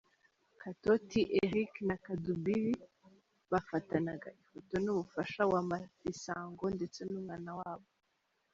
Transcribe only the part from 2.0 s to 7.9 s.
Kadubiri bafatanaga ifoto n'umufasha wa Mafisango ndetse n'umwana wabo.